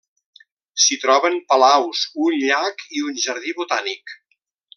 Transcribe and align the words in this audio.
S'hi 0.85 0.95
troben 1.03 1.37
palaus, 1.53 2.01
un 2.29 2.39
llac 2.45 2.83
i 3.01 3.05
un 3.11 3.21
jardí 3.27 3.55
botànic. 3.61 4.17